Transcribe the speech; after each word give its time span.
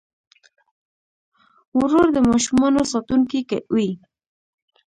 ورور 1.79 2.07
د 2.15 2.17
ماشومانو 2.29 2.81
ساتونکی 2.91 3.39
وي. 3.75 3.89